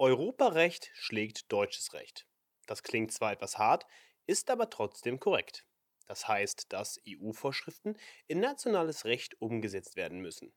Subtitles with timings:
[0.00, 2.24] Europarecht schlägt deutsches Recht.
[2.66, 3.84] Das klingt zwar etwas hart,
[4.26, 5.64] ist aber trotzdem korrekt.
[6.06, 7.96] Das heißt, dass EU-Vorschriften
[8.28, 10.54] in nationales Recht umgesetzt werden müssen.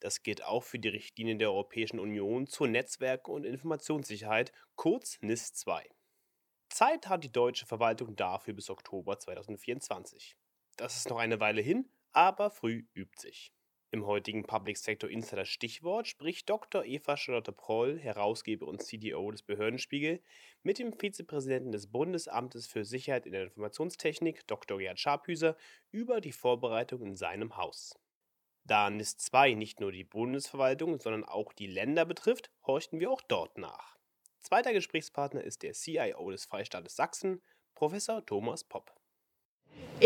[0.00, 5.54] Das gilt auch für die Richtlinien der Europäischen Union zur Netzwerk- und Informationssicherheit, kurz NIS
[5.54, 5.88] 2.
[6.68, 10.36] Zeit hat die deutsche Verwaltung dafür bis Oktober 2024.
[10.76, 13.53] Das ist noch eine Weile hin, aber früh übt sich.
[13.94, 16.84] Im heutigen Public Sector Insider Stichwort spricht Dr.
[16.84, 20.20] Eva Charlotte Proll, Herausgeber und CDO des Behördenspiegel,
[20.64, 24.78] mit dem Vizepräsidenten des Bundesamtes für Sicherheit in der Informationstechnik, Dr.
[24.78, 25.56] Gerhard Scharphüser,
[25.92, 27.96] über die Vorbereitung in seinem Haus.
[28.64, 33.22] Da NIS 2 nicht nur die Bundesverwaltung, sondern auch die Länder betrifft, horchten wir auch
[33.22, 33.96] dort nach.
[34.40, 37.40] Zweiter Gesprächspartner ist der CIO des Freistaates Sachsen,
[37.76, 38.92] Professor Thomas Popp.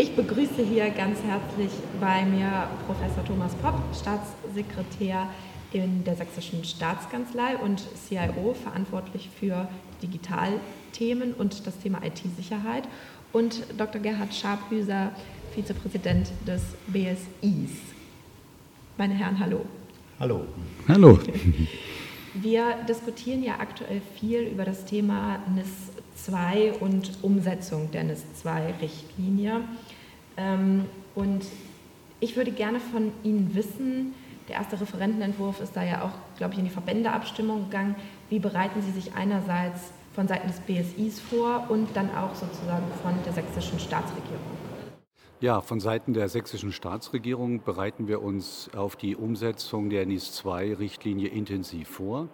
[0.01, 5.27] Ich begrüße hier ganz herzlich bei mir Professor Thomas Popp, Staatssekretär
[5.73, 9.67] in der Sächsischen Staatskanzlei und CIO, verantwortlich für
[10.01, 12.87] Digitalthemen und das Thema IT-Sicherheit,
[13.33, 13.99] und Dr.
[13.99, 15.11] Gerhard Scharphüser,
[15.53, 17.71] Vizepräsident des BSIs.
[18.97, 19.65] Meine Herren, hallo.
[20.17, 20.45] Hallo.
[20.87, 21.19] Hallo.
[22.35, 25.67] Wir diskutieren ja aktuell viel über das Thema NIS
[26.25, 29.61] 2 und Umsetzung der NIS 2-Richtlinie.
[30.37, 31.45] Ähm, und
[32.19, 34.13] ich würde gerne von Ihnen wissen,
[34.47, 37.95] der erste Referentenentwurf ist da ja auch, glaube ich, in die Verbändeabstimmung gegangen.
[38.29, 43.13] Wie bereiten Sie sich einerseits von Seiten des BSIs vor und dann auch sozusagen von
[43.25, 44.39] der sächsischen Staatsregierung?
[45.39, 51.87] Ja, von Seiten der sächsischen Staatsregierung bereiten wir uns auf die Umsetzung der NIS-2-Richtlinie intensiv
[51.87, 52.27] vor.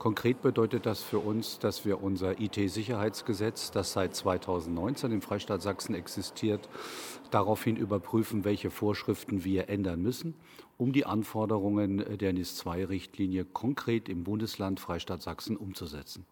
[0.00, 5.94] Konkret bedeutet das für uns, dass wir unser IT-Sicherheitsgesetz, das seit 2019 im Freistaat Sachsen
[5.94, 6.70] existiert,
[7.30, 10.32] daraufhin überprüfen, welche Vorschriften wir ändern müssen,
[10.78, 16.24] um die Anforderungen der NIS-2-Richtlinie konkret im Bundesland Freistaat Sachsen umzusetzen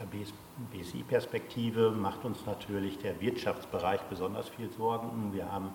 [0.00, 0.06] der
[0.76, 5.32] BSI-Perspektive macht uns natürlich der Wirtschaftsbereich besonders viel Sorgen.
[5.32, 5.70] Wir haben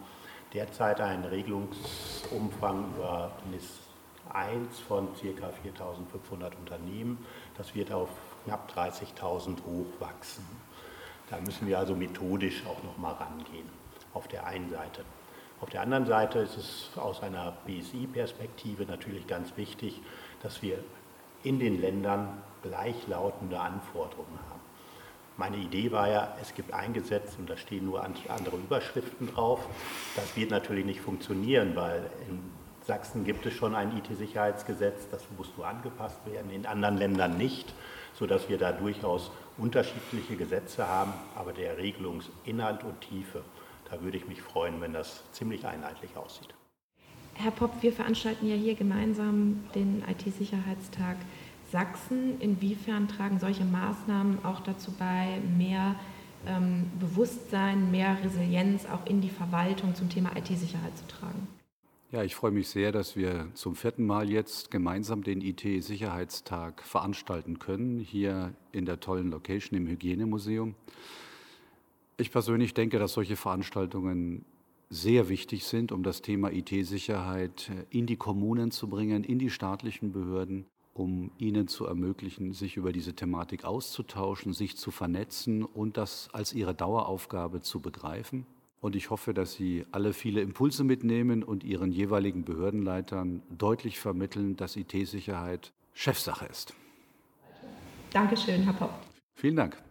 [0.53, 3.88] derzeit einen Regelungsumfang über NIS
[4.33, 5.19] 1 von ca.
[5.21, 7.25] 4.500 Unternehmen.
[7.57, 8.09] Das wird auf
[8.45, 10.45] knapp 30.000 hochwachsen.
[11.29, 13.69] Da müssen wir also methodisch auch noch mal rangehen,
[14.13, 15.03] auf der einen Seite.
[15.61, 20.01] Auf der anderen Seite ist es aus einer BSI-Perspektive natürlich ganz wichtig,
[20.41, 20.79] dass wir
[21.43, 24.59] in den Ländern gleichlautende Anforderungen haben.
[25.37, 29.65] Meine Idee war ja, es gibt ein Gesetz und da stehen nur andere Überschriften drauf.
[30.15, 32.41] Das wird natürlich nicht funktionieren, weil in
[32.89, 37.71] Sachsen gibt es schon ein IT-Sicherheitsgesetz, das muss nur angepasst werden, in anderen Ländern nicht,
[38.15, 39.29] sodass wir da durchaus
[39.59, 43.43] unterschiedliche Gesetze haben, aber der Regelungsinhalt und Tiefe,
[43.91, 46.47] da würde ich mich freuen, wenn das ziemlich einheitlich aussieht.
[47.35, 51.17] Herr Popp, wir veranstalten ja hier gemeinsam den IT-Sicherheitstag
[51.71, 52.41] Sachsen.
[52.41, 55.93] Inwiefern tragen solche Maßnahmen auch dazu bei, mehr
[56.47, 61.58] ähm, Bewusstsein, mehr Resilienz auch in die Verwaltung zum Thema IT-Sicherheit zu tragen?
[62.11, 67.59] Ja, ich freue mich sehr, dass wir zum vierten Mal jetzt gemeinsam den IT-Sicherheitstag veranstalten
[67.59, 70.73] können, hier in der tollen Location im Hygienemuseum.
[72.17, 74.43] Ich persönlich denke, dass solche Veranstaltungen
[74.89, 80.11] sehr wichtig sind, um das Thema IT-Sicherheit in die Kommunen zu bringen, in die staatlichen
[80.11, 80.65] Behörden
[80.95, 86.53] um ihnen zu ermöglichen, sich über diese Thematik auszutauschen, sich zu vernetzen und das als
[86.53, 88.45] ihre Daueraufgabe zu begreifen.
[88.81, 94.55] Und ich hoffe, dass Sie alle viele Impulse mitnehmen und Ihren jeweiligen Behördenleitern deutlich vermitteln,
[94.55, 96.75] dass IT-Sicherheit Chefsache ist.
[98.11, 98.93] Dankeschön, Herr Popp.
[99.35, 99.83] Vielen Dank.